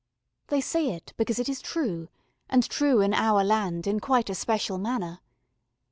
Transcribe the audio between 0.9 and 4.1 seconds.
it because it is true, and true in our land in